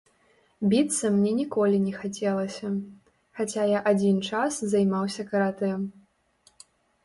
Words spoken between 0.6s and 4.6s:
Біцца мне ніколі не хацелася, хаця я адзін час